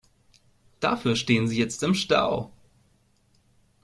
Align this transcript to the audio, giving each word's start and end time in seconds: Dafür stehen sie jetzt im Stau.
Dafür 0.79 1.15
stehen 1.15 1.47
sie 1.47 1.59
jetzt 1.59 1.83
im 1.83 1.93
Stau. 1.93 2.51